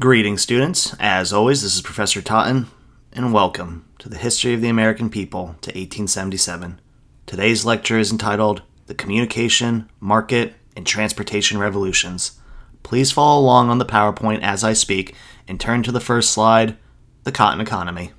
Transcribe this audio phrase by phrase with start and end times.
[0.00, 0.96] Greetings, students.
[0.98, 2.68] As always, this is Professor Totten,
[3.12, 6.80] and welcome to the History of the American People to 1877.
[7.26, 12.40] Today's lecture is entitled The Communication, Market, and Transportation Revolutions.
[12.82, 15.14] Please follow along on the PowerPoint as I speak
[15.46, 16.78] and turn to the first slide
[17.24, 18.12] The Cotton Economy.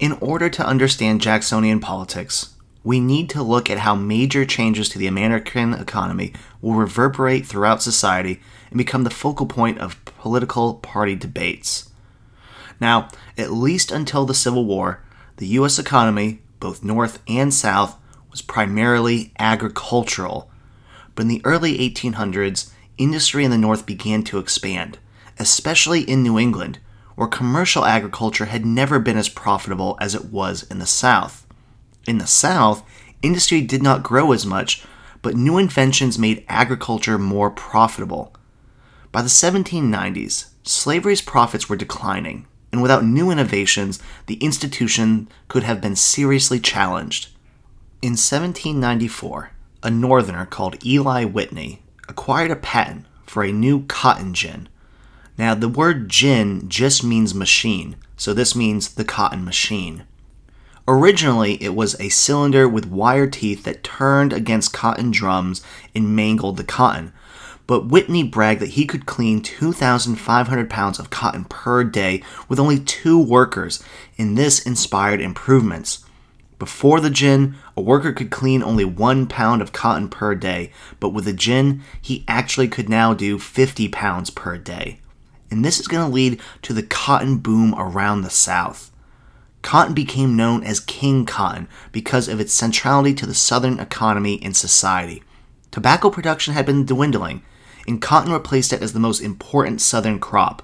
[0.00, 4.98] In order to understand Jacksonian politics, we need to look at how major changes to
[4.98, 8.40] the American economy will reverberate throughout society
[8.70, 11.90] and become the focal point of political party debates.
[12.80, 15.02] Now, at least until the Civil War,
[15.36, 15.78] the U.S.
[15.78, 17.96] economy, both North and South,
[18.30, 20.50] was primarily agricultural.
[21.14, 24.98] But in the early 1800s, industry in the North began to expand,
[25.38, 26.78] especially in New England,
[27.14, 31.46] where commercial agriculture had never been as profitable as it was in the South.
[32.06, 32.84] In the South,
[33.22, 34.84] industry did not grow as much,
[35.20, 38.32] but new inventions made agriculture more profitable.
[39.10, 45.80] By the 1790s, slavery's profits were declining, and without new innovations, the institution could have
[45.80, 47.28] been seriously challenged.
[48.02, 49.50] In 1794,
[49.82, 54.68] a northerner called Eli Whitney acquired a patent for a new cotton gin.
[55.36, 60.04] Now, the word gin just means machine, so this means the cotton machine.
[60.86, 65.62] Originally, it was a cylinder with wire teeth that turned against cotton drums
[65.94, 67.12] and mangled the cotton.
[67.68, 72.80] But Whitney bragged that he could clean 2,500 pounds of cotton per day with only
[72.80, 73.84] two workers,
[74.16, 76.02] and this inspired improvements.
[76.58, 81.10] Before the gin, a worker could clean only one pound of cotton per day, but
[81.10, 84.98] with the gin, he actually could now do 50 pounds per day.
[85.50, 88.90] And this is going to lead to the cotton boom around the South.
[89.60, 94.56] Cotton became known as King Cotton because of its centrality to the Southern economy and
[94.56, 95.22] society.
[95.70, 97.42] Tobacco production had been dwindling,
[97.88, 100.62] and cotton replaced it as the most important Southern crop.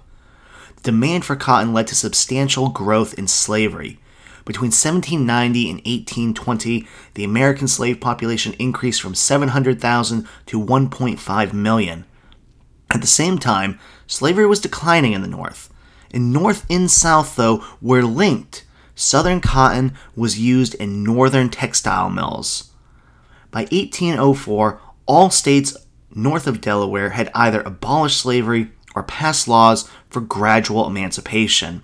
[0.77, 3.99] The demand for cotton led to substantial growth in slavery.
[4.45, 12.05] Between 1790 and 1820, the American slave population increased from 700,000 to 1.5 million.
[12.91, 15.73] At the same time, slavery was declining in the North.
[16.11, 18.65] In North and South, though, were linked
[18.95, 22.71] Southern cotton was used in northern textile mills.
[23.51, 25.77] By 1804, all states
[26.15, 31.83] north of Delaware had either abolished slavery or passed laws for gradual emancipation.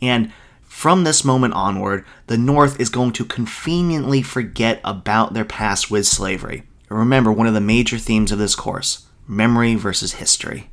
[0.00, 0.32] And
[0.62, 6.06] from this moment onward, the North is going to conveniently forget about their past with
[6.06, 6.64] slavery.
[6.88, 10.68] Remember, one of the major themes of this course memory versus history.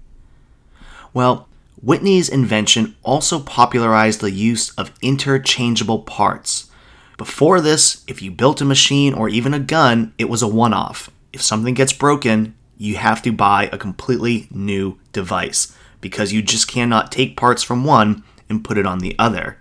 [1.13, 1.47] Well,
[1.81, 6.69] Whitney's invention also popularized the use of interchangeable parts.
[7.18, 10.74] Before this, if you built a machine or even a gun, it was a one
[10.74, 11.09] off.
[11.31, 16.68] If something gets broken, you have to buy a completely new device because you just
[16.68, 19.59] cannot take parts from one and put it on the other.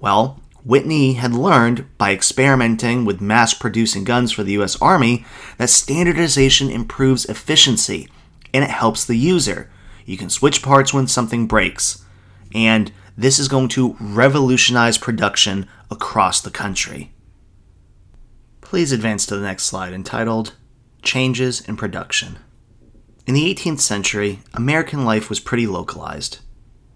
[0.00, 5.24] Well, Whitney had learned by experimenting with mass producing guns for the US Army
[5.56, 8.06] that standardization improves efficiency
[8.52, 9.70] and it helps the user
[10.04, 12.04] you can switch parts when something breaks.
[12.54, 17.12] And this is going to revolutionize production across the country.
[18.60, 20.52] Please advance to the next slide entitled
[21.06, 22.36] Changes in Production.
[23.28, 26.40] In the 18th century, American life was pretty localized.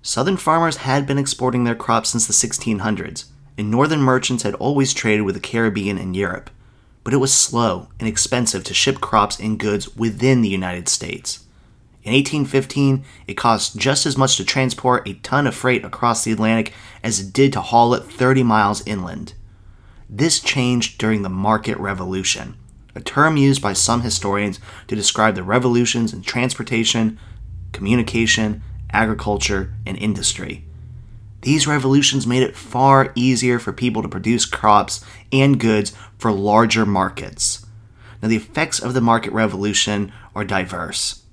[0.02, 3.26] Southern farmers had been exporting their crops since the 1600s,
[3.56, 6.50] and northern merchants had always traded with the Caribbean and Europe.
[7.04, 11.46] But it was slow and expensive to ship crops and goods within the United States.
[12.02, 16.32] In 1815, it cost just as much to transport a ton of freight across the
[16.32, 16.72] Atlantic
[17.04, 19.34] as it did to haul it 30 miles inland.
[20.08, 22.56] This changed during the Market Revolution,
[22.94, 24.58] a term used by some historians
[24.88, 27.18] to describe the revolutions in transportation,
[27.72, 28.62] communication,
[28.92, 30.64] agriculture, and industry.
[31.42, 36.84] These revolutions made it far easier for people to produce crops and goods for larger
[36.84, 37.64] markets.
[38.22, 41.24] Now, the effects of the market revolution are diverse.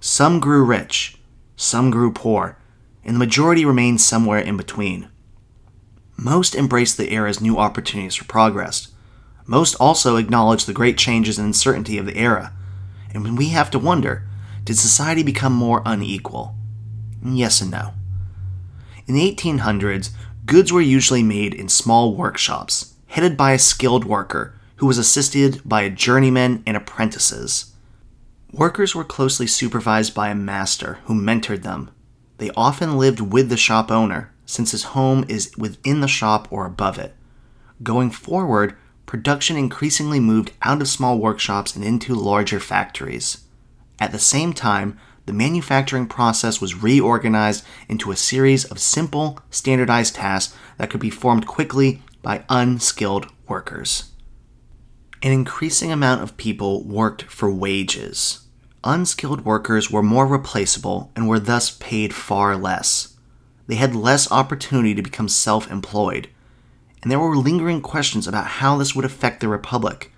[0.00, 1.18] Some grew rich,
[1.56, 2.56] some grew poor,
[3.04, 5.08] and the majority remained somewhere in between.
[6.16, 8.88] Most embraced the era's new opportunities for progress.
[9.50, 12.52] Most also acknowledge the great changes and uncertainty of the era.
[13.12, 14.22] And when we have to wonder
[14.64, 16.54] did society become more unequal?
[17.24, 17.94] Yes and no.
[19.08, 20.10] In the 1800s,
[20.46, 25.60] goods were usually made in small workshops, headed by a skilled worker who was assisted
[25.64, 27.74] by a journeyman and apprentices.
[28.52, 31.90] Workers were closely supervised by a master who mentored them.
[32.38, 36.66] They often lived with the shop owner, since his home is within the shop or
[36.66, 37.16] above it.
[37.82, 38.76] Going forward,
[39.10, 43.38] production increasingly moved out of small workshops and into larger factories.
[43.98, 50.14] At the same time, the manufacturing process was reorganized into a series of simple, standardized
[50.14, 54.12] tasks that could be performed quickly by unskilled workers.
[55.24, 58.46] An increasing amount of people worked for wages.
[58.84, 63.16] Unskilled workers were more replaceable and were thus paid far less.
[63.66, 66.28] They had less opportunity to become self employed,
[67.02, 70.12] and there were lingering questions about how this would affect the Republic.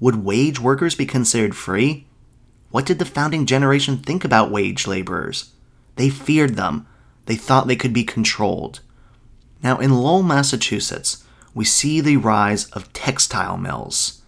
[0.00, 2.06] Would wage workers be considered free?
[2.70, 5.52] What did the founding generation think about wage laborers?
[5.96, 6.86] They feared them.
[7.26, 8.80] They thought they could be controlled.
[9.62, 14.22] Now, in Lowell, Massachusetts, we see the rise of textile mills.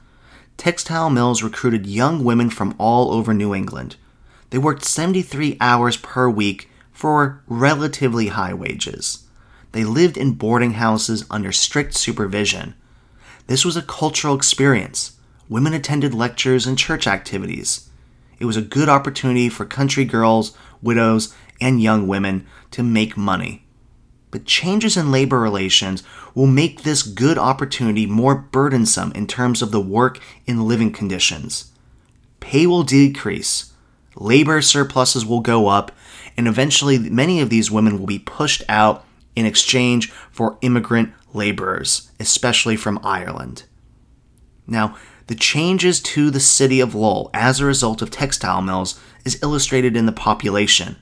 [0.57, 3.97] Textile mills recruited young women from all over New England.
[4.51, 9.27] They worked 73 hours per week for relatively high wages.
[9.73, 12.75] They lived in boarding houses under strict supervision.
[13.47, 15.17] This was a cultural experience.
[15.49, 17.89] Women attended lectures and church activities.
[18.39, 23.67] It was a good opportunity for country girls, widows, and young women to make money.
[24.31, 26.03] But changes in labor relations
[26.35, 31.73] will make this good opportunity more burdensome in terms of the work and living conditions.
[32.39, 33.73] Pay will decrease,
[34.17, 35.93] labor surpluses will go up,
[36.37, 39.05] and eventually many of these women will be pushed out
[39.41, 43.65] in exchange for immigrant laborers, especially from Ireland.
[44.67, 44.97] Now,
[45.27, 49.97] the changes to the city of Lowell as a result of textile mills is illustrated
[49.97, 50.97] in the population.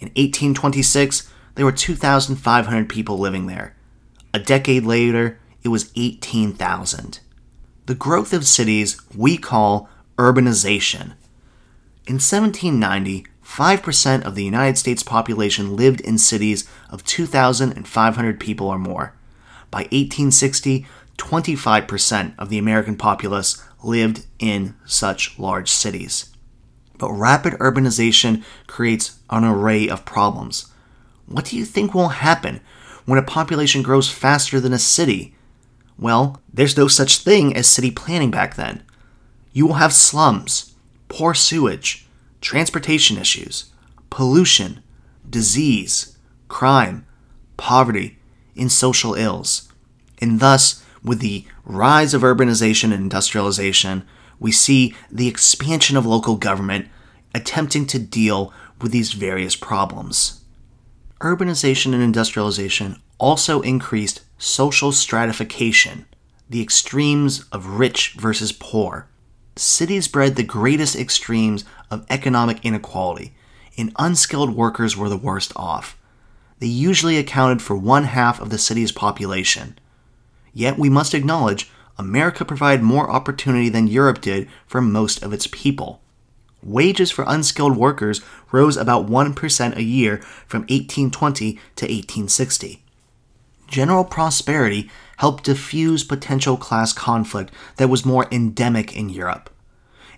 [0.00, 3.74] In 1826, there were 2,500 people living there.
[4.32, 7.20] A decade later, it was 18,000.
[7.86, 9.88] The growth of cities we call
[10.18, 11.14] urbanization.
[12.06, 18.78] In 1790, 5% of the United States population lived in cities of 2,500 people or
[18.78, 19.14] more.
[19.70, 20.86] By 1860,
[21.18, 26.30] 25% of the American populace lived in such large cities.
[26.98, 30.72] But rapid urbanization creates an array of problems.
[31.26, 32.60] What do you think will happen
[33.04, 35.34] when a population grows faster than a city?
[35.98, 38.82] Well, there's no such thing as city planning back then.
[39.52, 40.74] You will have slums,
[41.08, 42.03] poor sewage,
[42.44, 43.72] transportation issues,
[44.10, 44.82] pollution,
[45.28, 46.16] disease,
[46.48, 47.06] crime,
[47.56, 48.18] poverty,
[48.56, 49.72] and social ills.
[50.20, 54.06] And thus, with the rise of urbanization and industrialization,
[54.38, 56.88] we see the expansion of local government
[57.34, 60.44] attempting to deal with these various problems
[61.24, 66.04] urbanization and industrialization also increased social stratification,
[66.50, 69.08] the extremes of rich versus poor.
[69.56, 73.34] Cities bred the greatest extremes of economic inequality,
[73.76, 75.96] and unskilled workers were the worst off.
[76.58, 79.78] They usually accounted for one half of the city's population.
[80.52, 85.46] Yet we must acknowledge America provided more opportunity than Europe did for most of its
[85.46, 86.00] people
[86.64, 88.20] wages for unskilled workers
[88.50, 92.82] rose about 1% a year from 1820 to 1860.
[93.68, 99.50] General prosperity helped diffuse potential class conflict that was more endemic in Europe.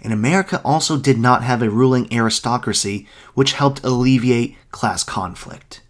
[0.03, 5.83] And America also did not have a ruling aristocracy, which helped alleviate class conflict.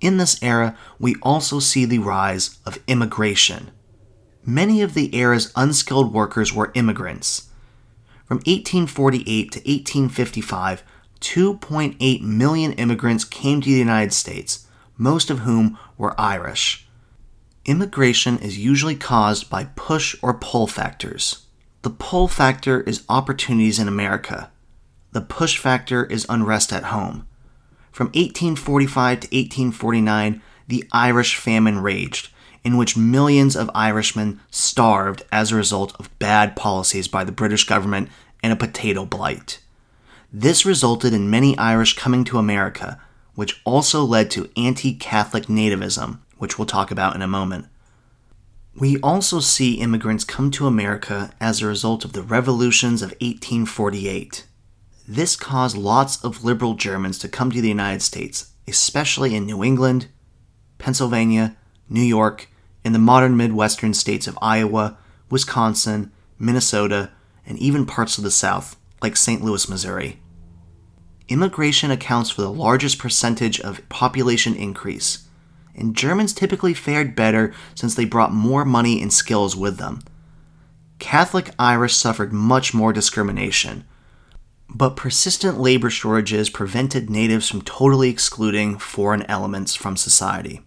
[0.00, 3.70] In this era, we also see the rise of immigration.
[4.44, 7.48] Many of the era's unskilled workers were immigrants
[8.32, 10.82] from 1848 to 1855,
[11.20, 16.81] 2.8 million immigrants came to the United States, most of whom were Irish.
[17.64, 21.46] Immigration is usually caused by push or pull factors.
[21.82, 24.50] The pull factor is opportunities in America.
[25.12, 27.26] The push factor is unrest at home.
[27.92, 32.30] From 1845 to 1849, the Irish famine raged,
[32.64, 37.64] in which millions of Irishmen starved as a result of bad policies by the British
[37.64, 38.08] government
[38.42, 39.60] and a potato blight.
[40.32, 43.00] This resulted in many Irish coming to America,
[43.34, 47.66] which also led to anti Catholic nativism, which we'll talk about in a moment.
[48.74, 54.44] We also see immigrants come to America as a result of the revolutions of 1848.
[55.06, 59.62] This caused lots of liberal Germans to come to the United States, especially in New
[59.62, 60.08] England,
[60.78, 61.56] Pennsylvania,
[61.88, 62.48] New York,
[62.84, 64.98] and the modern Midwestern states of Iowa,
[65.30, 67.12] Wisconsin, Minnesota,
[67.46, 69.44] and even parts of the South, like St.
[69.44, 70.18] Louis, Missouri.
[71.28, 75.21] Immigration accounts for the largest percentage of population increase,
[75.74, 80.02] and Germans typically fared better since they brought more money and skills with them.
[80.98, 83.84] Catholic Irish suffered much more discrimination,
[84.68, 90.62] but persistent labor shortages prevented natives from totally excluding foreign elements from society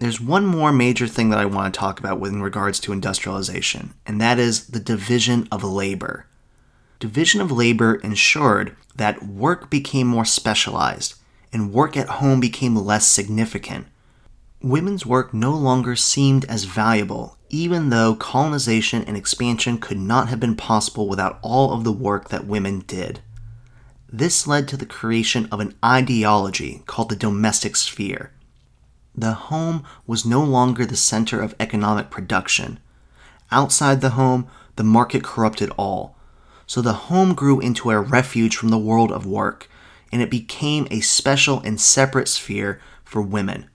[0.00, 3.92] there's one more major thing that I want to talk about in regards to industrialization,
[4.06, 6.26] and that is the division of labor.
[6.98, 11.14] Division of labor ensured that work became more specialized
[11.52, 13.88] and work at home became less significant.
[14.62, 20.38] Women's work no longer seemed as valuable, even though colonization and expansion could not have
[20.38, 23.22] been possible without all of the work that women did.
[24.12, 28.32] This led to the creation of an ideology called the domestic sphere.
[29.14, 32.80] The home was no longer the center of economic production.
[33.50, 36.16] Outside the home, the market corrupted all.
[36.66, 39.70] So the home grew into a refuge from the world of work,
[40.12, 43.70] and it became a special and separate sphere for women.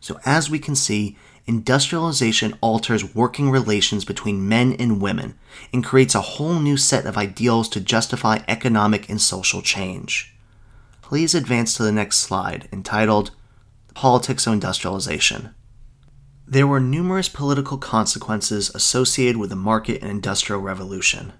[0.00, 1.16] So, as we can see,
[1.46, 5.38] industrialization alters working relations between men and women
[5.72, 10.34] and creates a whole new set of ideals to justify economic and social change.
[11.02, 13.32] Please advance to the next slide entitled
[13.94, 15.54] Politics of Industrialization.
[16.46, 21.32] There were numerous political consequences associated with the market and industrial revolution.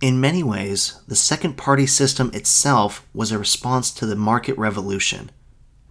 [0.00, 5.30] In many ways, the second party system itself was a response to the market revolution.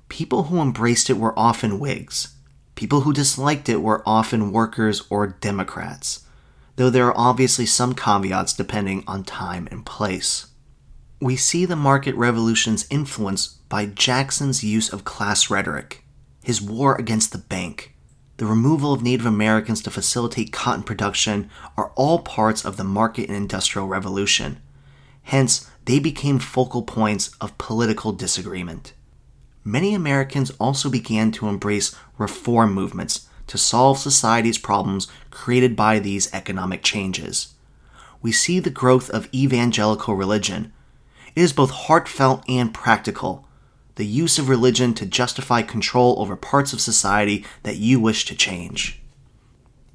[0.10, 2.36] People who embraced it were often Whigs.
[2.76, 6.26] People who disliked it were often workers or Democrats,
[6.76, 10.48] though there are obviously some caveats depending on time and place.
[11.22, 16.04] We see the market revolution's influence by Jackson's use of class rhetoric,
[16.44, 17.96] his war against the bank,
[18.38, 23.30] the removal of Native Americans to facilitate cotton production are all parts of the market
[23.30, 24.60] and industrial revolution.
[25.24, 28.94] Hence, they became focal points of political disagreement.
[29.68, 36.32] Many Americans also began to embrace reform movements to solve society's problems created by these
[36.32, 37.56] economic changes.
[38.22, 40.72] We see the growth of evangelical religion.
[41.36, 43.48] It is both heartfelt and practical,
[43.96, 48.36] the use of religion to justify control over parts of society that you wish to
[48.36, 49.02] change.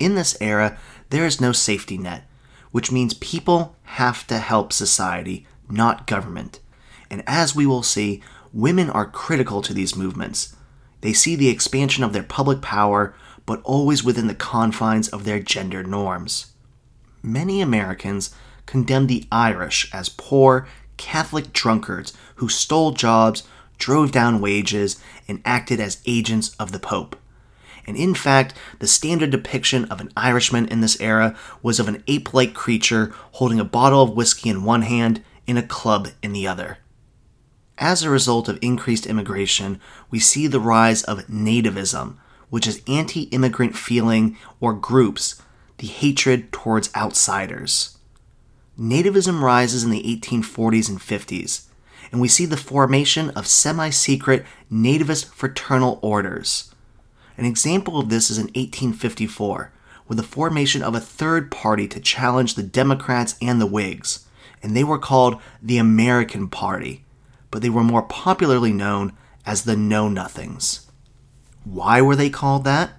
[0.01, 0.79] In this era,
[1.11, 2.25] there is no safety net,
[2.73, 6.59] which means people have to help society, not government.
[7.09, 8.23] And as we will see,
[8.53, 10.57] women are critical to these movements.
[11.01, 13.15] They see the expansion of their public power,
[13.47, 16.53] but always within the confines of their gender norms.
[17.23, 18.35] Many Americans
[18.67, 20.67] condemn the Irish as poor,
[20.97, 23.43] Catholic drunkards who stole jobs,
[23.79, 27.17] drove down wages, and acted as agents of the Pope.
[27.87, 32.05] And in fact, the standard depiction of an Irishman in this era was of an
[32.07, 36.33] ape like creature holding a bottle of whiskey in one hand and a club in
[36.33, 36.79] the other.
[37.81, 42.19] As a result of increased immigration, we see the rise of nativism,
[42.51, 45.43] which is anti immigrant feeling or groups,
[45.79, 47.99] the hatred towards outsiders.
[48.79, 51.65] Nativism rises in the 1840s and 50s
[52.13, 56.75] and we see the formation of semi secret nativist fraternal orders.
[57.37, 59.73] An example of this is in 1854,
[60.09, 64.27] with the formation of a third party to challenge the Democrats and the Whigs,
[64.63, 67.05] and they were called the American Party,
[67.51, 69.13] but they were more popularly known
[69.47, 70.87] as the Know Nothings.
[71.65, 72.93] Why were they called that?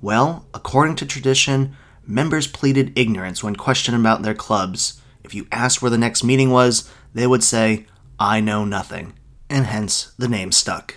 [0.00, 1.76] Well, according to tradition,
[2.06, 5.00] members pleaded ignorance when questioned about their clubs.
[5.24, 7.86] If you asked where the next meeting was, they would say,
[8.18, 9.14] I know nothing,
[9.50, 10.96] and hence the name stuck.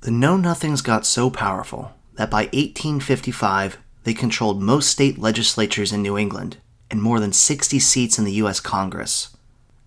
[0.00, 6.02] The Know Nothings got so powerful that by 1855 they controlled most state legislatures in
[6.02, 6.58] New England
[6.90, 8.60] and more than 60 seats in the U.S.
[8.60, 9.35] Congress.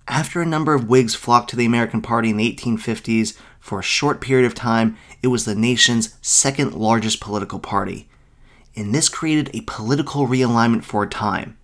[0.10, 3.84] After a number of Whigs flocked to the American Party in the 1850s, for a
[3.84, 8.10] short period of time, it was the nation's second largest political party.
[8.76, 11.60] And this created a political realignment for a time,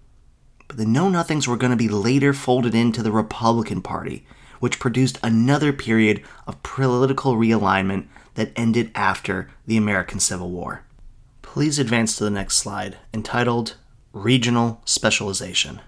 [0.67, 4.27] but the Know Nothings were going to be later folded into the Republican Party,
[4.59, 10.83] which produced another period of political realignment that ended after the American Civil War.
[11.41, 13.75] Please advance to the next slide, entitled
[14.13, 15.81] Regional Specialization.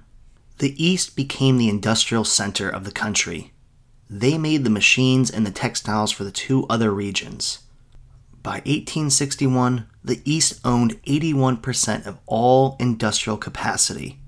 [0.57, 3.53] The East became the industrial center of the country.
[4.09, 7.59] They made the machines and the textiles for the two other regions.
[8.41, 14.19] By 1861, the East owned 81% of all industrial capacity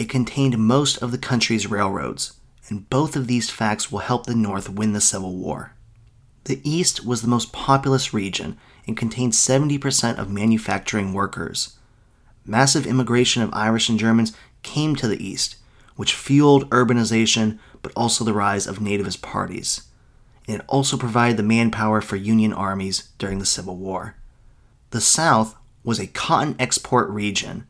[0.00, 2.32] it contained most of the country's railroads,
[2.70, 5.74] and both of these facts will help the North win the Civil War.
[6.44, 8.56] The East was the most populous region
[8.86, 11.76] and contained 70% of manufacturing workers.
[12.46, 15.56] Massive immigration of Irish and Germans came to the East,
[16.00, 19.82] which fueled urbanization but also the rise of nativist parties.
[20.48, 24.16] And it also provided the manpower for Union armies during the Civil War.
[24.92, 25.54] The South
[25.84, 27.66] was a cotton export region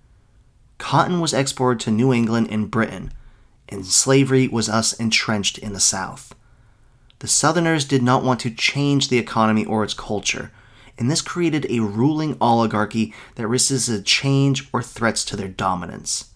[0.78, 3.12] Cotton was exported to New England and Britain,
[3.68, 6.32] and slavery was thus entrenched in the South.
[7.18, 10.52] The Southerners did not want to change the economy or its culture,
[10.96, 16.29] and this created a ruling oligarchy that resisted change or threats to their dominance.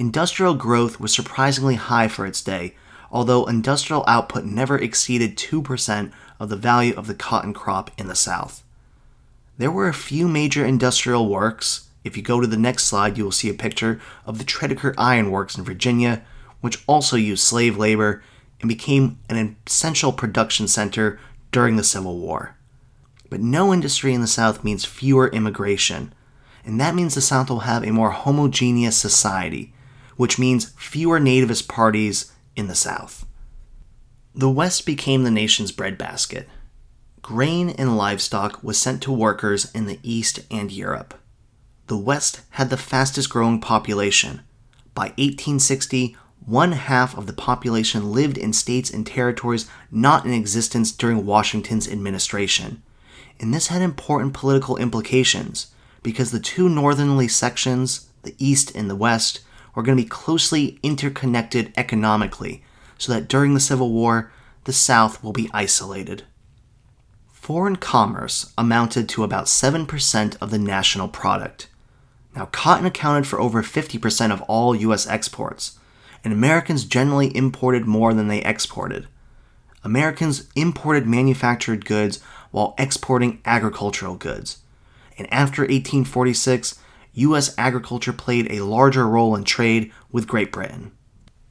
[0.00, 2.74] Industrial growth was surprisingly high for its day,
[3.12, 8.14] although industrial output never exceeded 2% of the value of the cotton crop in the
[8.14, 8.64] South.
[9.58, 11.88] There were a few major industrial works.
[12.02, 14.94] If you go to the next slide, you will see a picture of the Tredegar
[14.96, 16.22] Iron Works in Virginia,
[16.62, 18.22] which also used slave labor
[18.62, 21.20] and became an essential production center
[21.52, 22.56] during the Civil War.
[23.28, 26.14] But no industry in the South means fewer immigration,
[26.64, 29.74] and that means the South will have a more homogeneous society,
[30.20, 33.24] which means fewer nativist parties in the South.
[34.34, 36.46] The West became the nation's breadbasket.
[37.22, 41.14] Grain and livestock was sent to workers in the East and Europe.
[41.86, 44.42] The West had the fastest growing population.
[44.94, 50.92] By 1860, one half of the population lived in states and territories not in existence
[50.92, 52.82] during Washington's administration.
[53.40, 55.68] And this had important political implications
[56.02, 59.40] because the two northerly sections, the East and the West,
[59.74, 62.62] were going to be closely interconnected economically,
[62.98, 64.30] so that during the Civil War,
[64.64, 66.24] the South will be isolated.
[67.32, 71.68] Foreign commerce amounted to about 7% of the national product.
[72.36, 75.06] Now, cotton accounted for over 50% of all U.S.
[75.06, 75.78] exports,
[76.22, 79.08] and Americans generally imported more than they exported.
[79.82, 84.58] Americans imported manufactured goods while exporting agricultural goods.
[85.16, 86.78] And after 1846,
[87.14, 87.54] U.S.
[87.58, 90.92] agriculture played a larger role in trade with Great Britain.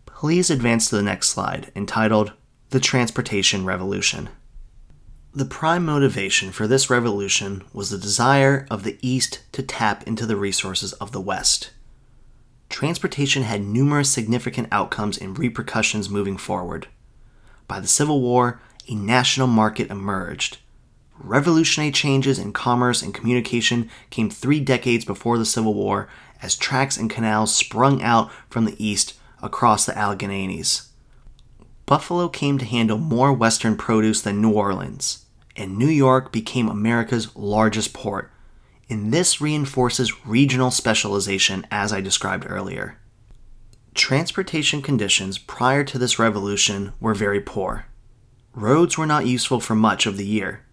[0.05, 2.33] Please advance to the next slide, entitled
[2.69, 4.29] The Transportation Revolution.
[5.33, 10.25] The prime motivation for this revolution was the desire of the East to tap into
[10.25, 11.71] the resources of the West.
[12.69, 16.87] Transportation had numerous significant outcomes and repercussions moving forward.
[17.67, 20.57] By the Civil War, a national market emerged
[21.21, 26.07] Revolutionary changes in commerce and communication came three decades before the Civil War
[26.41, 30.87] as tracks and canals sprung out from the east across the Alleghenies.
[31.85, 37.35] Buffalo came to handle more Western produce than New Orleans, and New York became America's
[37.35, 38.31] largest port.
[38.89, 42.97] And this reinforces regional specialization as I described earlier.
[43.93, 47.87] Transportation conditions prior to this revolution were very poor.
[48.53, 50.63] Roads were not useful for much of the year,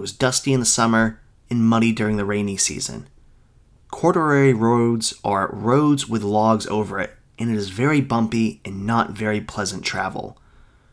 [0.00, 3.06] it was dusty in the summer and muddy during the rainy season.
[3.90, 9.10] Corduroy roads are roads with logs over it, and it is very bumpy and not
[9.10, 10.38] very pleasant travel.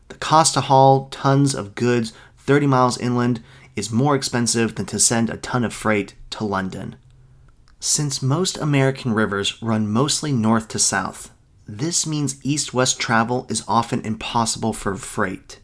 [0.09, 3.41] The cost to haul tons of goods 30 miles inland
[3.77, 6.97] is more expensive than to send a ton of freight to London.
[7.79, 11.31] Since most American rivers run mostly north to south,
[11.65, 15.61] this means east west travel is often impossible for freight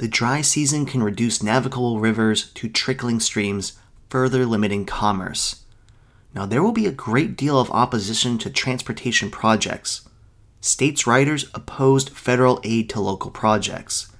[0.00, 3.74] the dry season can reduce navigable rivers to trickling streams,
[4.08, 5.62] further limiting commerce.
[6.34, 10.08] Now, there will be a great deal of opposition to transportation projects.
[10.62, 14.10] States' righters opposed federal aid to local projects.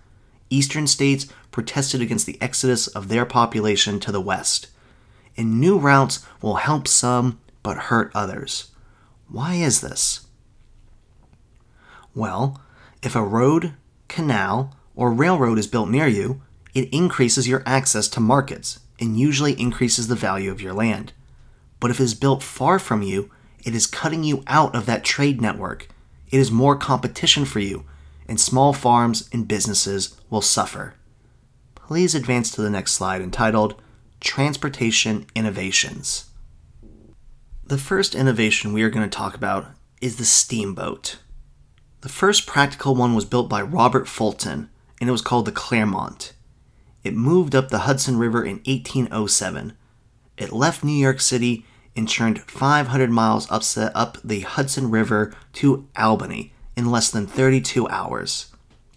[0.51, 4.67] Eastern states protested against the exodus of their population to the west.
[5.35, 8.71] And new routes will help some but hurt others.
[9.31, 10.27] Why is this?
[12.15, 12.61] Well,
[13.03, 13.73] if a road,
[14.09, 16.43] canal, or railroad is built near you,
[16.75, 21.15] it increases your access to markets and usually increases the value of your land.
[21.81, 23.31] But if it is built far from you,
[23.65, 25.89] it is cutting you out of that trade network.
[26.31, 27.87] It is more competition for you,
[28.29, 30.93] and small farms and businesses will suffer.
[31.75, 33.81] Please advance to the next slide entitled
[34.21, 36.27] Transportation Innovations.
[37.65, 39.69] The first innovation we are going to talk about
[40.03, 41.17] is the steamboat.
[42.03, 44.69] The first practical one was built by Robert Fulton
[45.01, 46.35] and it was called the Clermont.
[47.03, 49.73] It moved up the Hudson River in 1807.
[50.37, 51.65] It left New York City
[51.97, 57.89] and churned 500 miles upset up the Hudson River to Albany in less than 32
[57.89, 58.53] hours.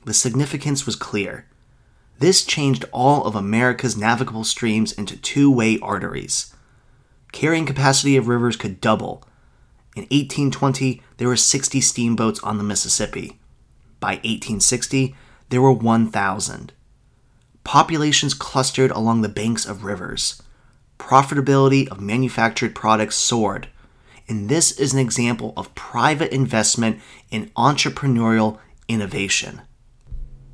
[0.05, 1.47] The significance was clear.
[2.19, 6.53] This changed all of America's navigable streams into two way arteries.
[7.31, 9.23] Carrying capacity of rivers could double.
[9.95, 13.39] In 1820, there were 60 steamboats on the Mississippi.
[13.99, 15.15] By 1860,
[15.53, 16.73] there were 1,000.
[17.63, 20.41] Populations clustered along the banks of rivers.
[20.97, 23.67] Profitability of manufactured products soared.
[24.27, 29.61] And this is an example of private investment in entrepreneurial innovation.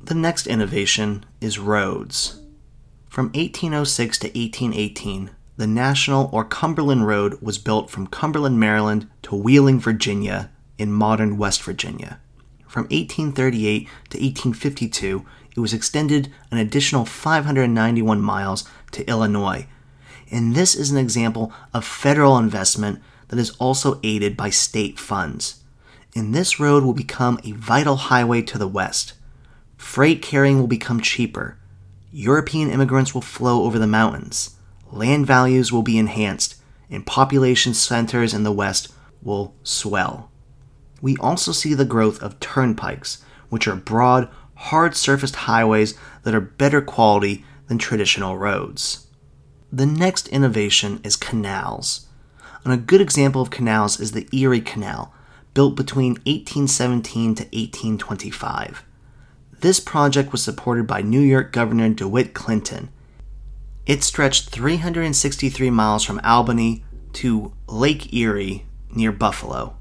[0.02, 2.42] The next innovation is roads.
[3.08, 9.34] From 1806 to 1818, the National or Cumberland Road was built from Cumberland, Maryland to
[9.34, 12.19] Wheeling, Virginia, in modern West Virginia.
[12.70, 13.80] From 1838
[14.10, 19.66] to 1852, it was extended an additional 591 miles to Illinois.
[20.30, 25.64] And this is an example of federal investment that is also aided by state funds.
[26.14, 29.14] and this road will become a vital highway to the west.
[29.76, 31.56] Freight carrying will become cheaper.
[32.12, 34.56] European immigrants will flow over the mountains.
[34.92, 36.54] Land values will be enhanced,
[36.88, 40.29] and population centers in the west will swell.
[41.00, 46.40] We also see the growth of turnpikes, which are broad, hard surfaced highways that are
[46.40, 49.06] better quality than traditional roads.
[49.72, 52.06] The next innovation is canals.
[52.64, 55.14] And a good example of canals is the Erie Canal,
[55.54, 58.84] built between 1817 to 1825.
[59.60, 62.90] This project was supported by New York Governor DeWitt Clinton.
[63.86, 66.84] It stretched 363 miles from Albany
[67.14, 69.76] to Lake Erie near Buffalo.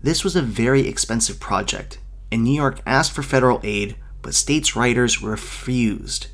[0.00, 1.98] This was a very expensive project,
[2.30, 6.28] and New York asked for federal aid, but states' righters refused.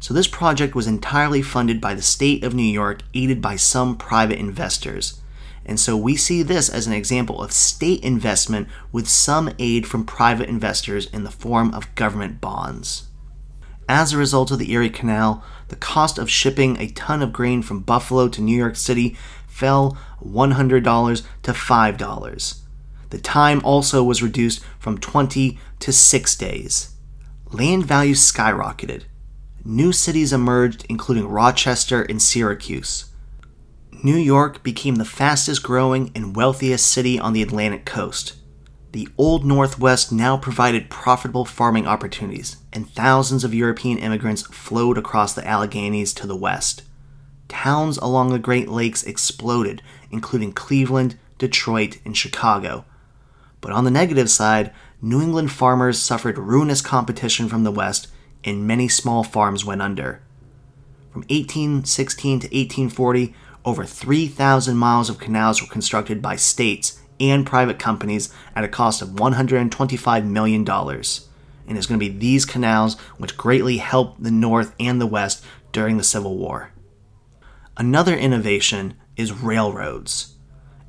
[0.00, 3.96] So this project was entirely funded by the state of New York, aided by some
[3.96, 5.22] private investors.
[5.64, 10.04] And so we see this as an example of state investment with some aid from
[10.04, 13.08] private investors in the form of government bonds.
[13.88, 17.62] As a result of the Erie Canal, the cost of shipping a ton of grain
[17.62, 22.65] from Buffalo to New York City fell $100 to $5.
[23.16, 26.96] The time also was reduced from 20 to 6 days.
[27.50, 29.04] Land values skyrocketed.
[29.64, 33.06] New cities emerged, including Rochester and Syracuse.
[34.02, 38.34] New York became the fastest growing and wealthiest city on the Atlantic coast.
[38.92, 45.32] The Old Northwest now provided profitable farming opportunities, and thousands of European immigrants flowed across
[45.32, 46.82] the Alleghenies to the west.
[47.48, 52.84] Towns along the Great Lakes exploded, including Cleveland, Detroit, and Chicago.
[53.60, 58.08] But on the negative side, New England farmers suffered ruinous competition from the West,
[58.44, 60.22] and many small farms went under.
[61.10, 67.78] From 1816 to 1840, over 3,000 miles of canals were constructed by states and private
[67.78, 70.68] companies at a cost of $125 million.
[70.68, 75.44] And it's going to be these canals which greatly helped the North and the West
[75.72, 76.70] during the Civil War.
[77.76, 80.35] Another innovation is railroads.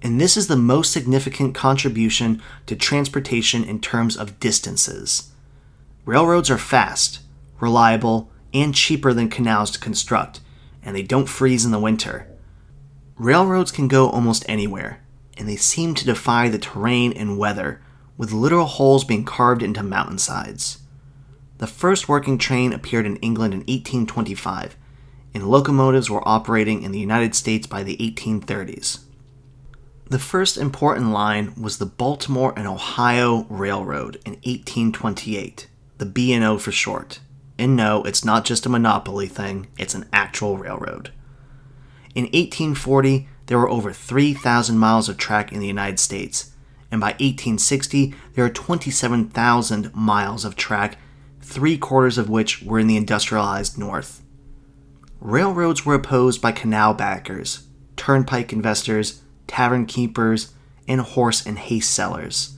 [0.01, 5.31] And this is the most significant contribution to transportation in terms of distances.
[6.05, 7.19] Railroads are fast,
[7.59, 10.39] reliable, and cheaper than canals to construct,
[10.83, 12.27] and they don't freeze in the winter.
[13.17, 15.01] Railroads can go almost anywhere,
[15.37, 17.81] and they seem to defy the terrain and weather,
[18.15, 20.79] with literal holes being carved into mountainsides.
[21.57, 24.77] The first working train appeared in England in 1825,
[25.33, 28.99] and locomotives were operating in the United States by the 1830s.
[30.09, 35.67] The first important line was the Baltimore and Ohio Railroad in 1828,
[35.97, 37.19] the B&O for short.
[37.59, 41.11] And no, it's not just a monopoly thing, it's an actual railroad.
[42.15, 46.51] In 1840, there were over 3,000 miles of track in the United States,
[46.89, 50.97] and by 1860, there were 27,000 miles of track,
[51.41, 54.23] three quarters of which were in the industrialized North.
[55.19, 57.67] Railroads were opposed by canal backers,
[57.97, 60.53] turnpike investors, tavern keepers,
[60.87, 62.57] and horse and hay sellers,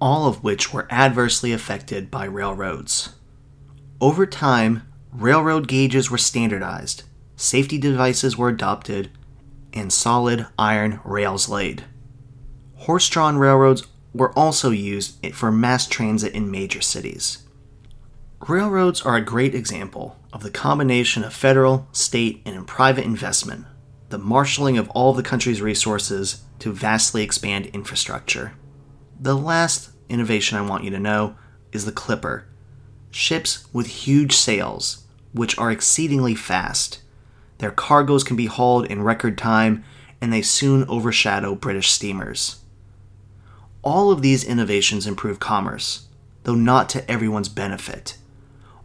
[0.00, 3.14] all of which were adversely affected by railroads.
[4.00, 7.04] Over time, railroad gauges were standardized,
[7.36, 9.10] safety devices were adopted,
[9.72, 11.84] and solid iron rails laid.
[12.76, 17.38] Horse drawn railroads were also used for mass transit in major cities.
[18.46, 23.64] Railroads are a great example of the combination of federal, state, and private investment,
[24.14, 28.52] the marshaling of all the country's resources to vastly expand infrastructure.
[29.20, 31.34] The last innovation I want you to know
[31.72, 32.46] is the Clipper
[33.10, 37.02] ships with huge sails, which are exceedingly fast.
[37.58, 39.82] Their cargoes can be hauled in record time,
[40.20, 42.60] and they soon overshadow British steamers.
[43.82, 46.06] All of these innovations improve commerce,
[46.44, 48.16] though not to everyone's benefit.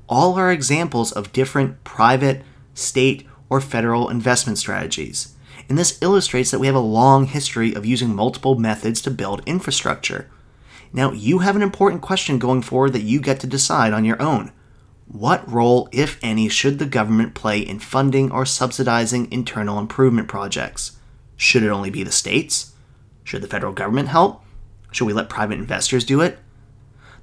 [0.07, 2.41] All are examples of different private,
[2.73, 5.35] state, or federal investment strategies,
[5.67, 9.41] and this illustrates that we have a long history of using multiple methods to build
[9.45, 10.29] infrastructure.
[10.91, 14.21] Now, you have an important question going forward that you get to decide on your
[14.21, 14.51] own.
[15.07, 20.97] What role, if any, should the government play in funding or subsidizing internal improvement projects?
[21.35, 22.73] Should it only be the states?
[23.23, 24.43] Should the federal government help?
[24.91, 26.39] Should we let private investors do it?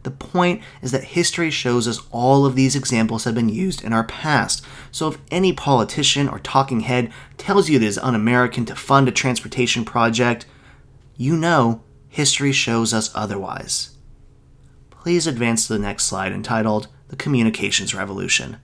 [0.07, 3.93] The point is that history shows us all of these examples have been used in
[3.93, 4.65] our past.
[4.93, 9.09] So if any politician or talking head tells you it is un American to fund
[9.09, 10.47] a transportation project,
[11.17, 13.97] you know history shows us otherwise.
[14.91, 18.59] Please advance to the next slide entitled the communications revolution.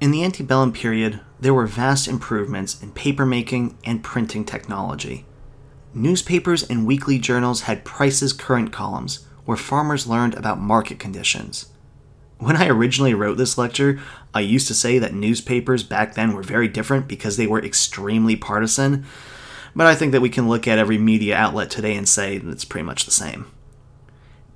[0.00, 5.26] In the antebellum period, there were vast improvements in papermaking and printing technology.
[5.92, 11.70] Newspapers and weekly journals had prices current columns, where farmers learned about market conditions.
[12.38, 13.98] When I originally wrote this lecture,
[14.32, 18.36] I used to say that newspapers back then were very different because they were extremely
[18.36, 19.04] partisan,
[19.74, 22.48] but I think that we can look at every media outlet today and say that
[22.48, 23.50] it's pretty much the same.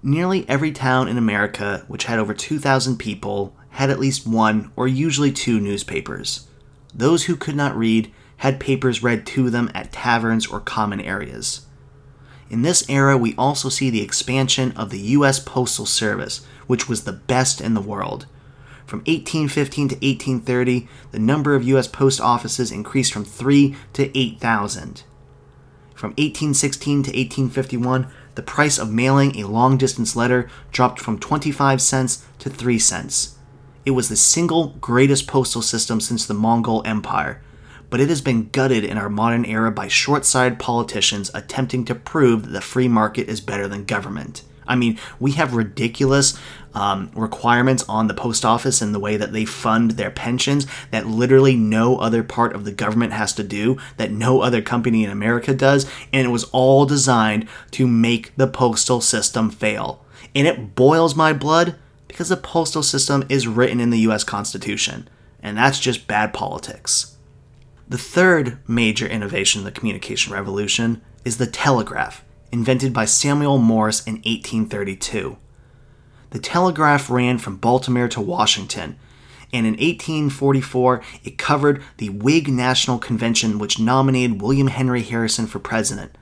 [0.00, 4.86] Nearly every town in America, which had over 2,000 people, had at least one or
[4.86, 6.46] usually two newspapers.
[6.94, 11.63] Those who could not read had papers read to them at taverns or common areas.
[12.50, 15.38] In this era, we also see the expansion of the U.S.
[15.38, 18.26] Postal Service, which was the best in the world.
[18.86, 21.88] From 1815 to 1830, the number of U.S.
[21.88, 25.04] post offices increased from 3 to 8,000.
[25.94, 31.80] From 1816 to 1851, the price of mailing a long distance letter dropped from 25
[31.80, 33.38] cents to 3 cents.
[33.86, 37.40] It was the single greatest postal system since the Mongol Empire,
[37.94, 41.94] but it has been gutted in our modern era by short sighted politicians attempting to
[41.94, 44.42] prove that the free market is better than government.
[44.66, 46.36] I mean, we have ridiculous
[46.74, 51.06] um, requirements on the post office and the way that they fund their pensions that
[51.06, 55.10] literally no other part of the government has to do, that no other company in
[55.12, 60.04] America does, and it was all designed to make the postal system fail.
[60.34, 61.76] And it boils my blood
[62.08, 65.08] because the postal system is written in the US Constitution,
[65.40, 67.13] and that's just bad politics.
[67.86, 74.06] The third major innovation in the communication revolution is the telegraph, invented by Samuel Morse
[74.06, 75.36] in 1832.
[76.30, 78.98] The telegraph ran from Baltimore to Washington,
[79.52, 85.58] and in 1844 it covered the Whig National Convention, which nominated William Henry Harrison for
[85.58, 86.16] president.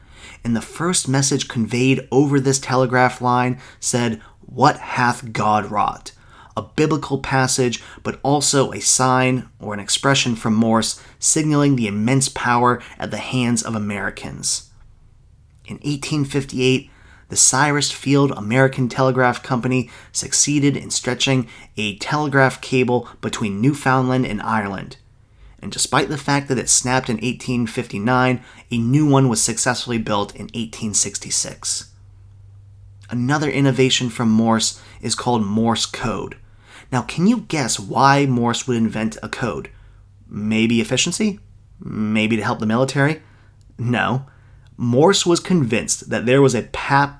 [0.44, 6.10] And the first message conveyed over this telegraph line said, What hath God wrought?
[6.56, 12.28] A biblical passage, but also a sign or an expression from Morse signaling the immense
[12.28, 14.70] power at the hands of Americans.
[15.66, 16.90] In 1858,
[17.28, 24.42] the Cyrus Field American Telegraph Company succeeded in stretching a telegraph cable between Newfoundland and
[24.42, 24.98] Ireland.
[25.62, 30.34] And despite the fact that it snapped in 1859, a new one was successfully built
[30.34, 31.90] in 1866.
[33.08, 36.36] Another innovation from Morse is called Morse code.
[36.92, 39.70] Now, can you guess why Morse would invent a code?
[40.28, 41.40] Maybe efficiency?
[41.80, 43.22] Maybe to help the military?
[43.78, 44.26] No.
[44.76, 46.68] Morse was convinced that there was a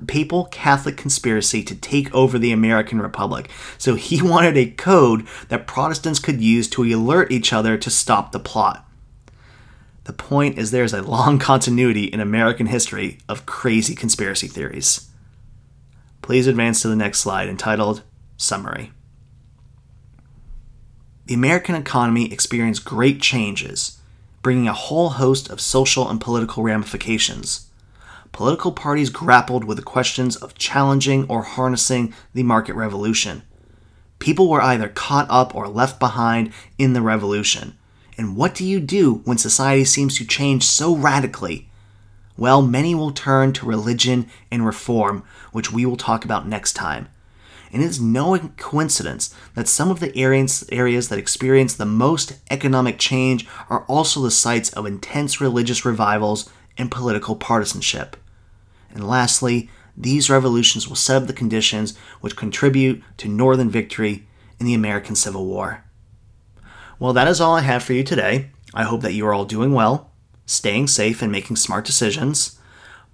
[0.07, 5.67] papal Catholic conspiracy to take over the American Republic, so he wanted a code that
[5.67, 8.87] Protestants could use to alert each other to stop the plot.
[10.05, 15.09] The point is, there's a long continuity in American history of crazy conspiracy theories.
[16.21, 18.03] Please advance to the next slide entitled
[18.37, 18.93] Summary.
[21.33, 23.97] The American economy experienced great changes,
[24.43, 27.69] bringing a whole host of social and political ramifications.
[28.33, 33.45] Political parties grappled with the questions of challenging or harnessing the market revolution.
[34.19, 37.79] People were either caught up or left behind in the revolution.
[38.19, 41.71] And what do you do when society seems to change so radically?
[42.37, 47.09] Well, many will turn to religion and reform, which we will talk about next time
[47.73, 52.35] and it is no coincidence that some of the areas, areas that experience the most
[52.51, 58.17] economic change are also the sites of intense religious revivals and political partisanship.
[58.91, 64.27] And lastly, these revolutions will set up the conditions which contribute to Northern victory
[64.59, 65.85] in the American Civil War.
[66.99, 68.51] Well, that is all I have for you today.
[68.75, 70.13] I hope that you are all doing well,
[70.47, 72.59] staying safe, and making smart decisions.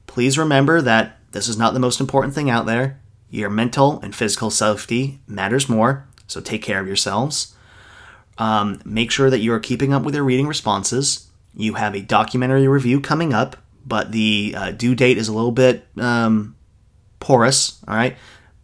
[0.07, 3.01] Please remember that this is not the most important thing out there.
[3.31, 7.55] Your mental and physical safety matters more, so take care of yourselves.
[8.39, 11.29] Um, make sure that you are keeping up with your reading responses.
[11.55, 15.53] You have a documentary review coming up, but the uh, due date is a little
[15.53, 16.57] bit um,
[17.21, 17.83] porous.
[17.89, 18.17] All right,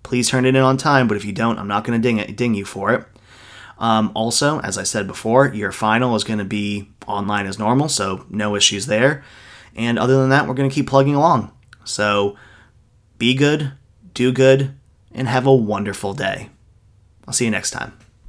[0.03, 1.09] please turn it in on time.
[1.09, 3.05] But if you don't, I'm not going to ding ding you for it.
[3.79, 7.88] Um, also, as I said before, your final is going to be online as normal,
[7.88, 9.24] so no issues there.
[9.74, 11.50] And other than that, we're going to keep plugging along.
[11.85, 12.37] So
[13.18, 13.72] be good,
[14.14, 14.74] do good,
[15.12, 16.48] and have a wonderful day.
[17.27, 17.92] I'll see you next time.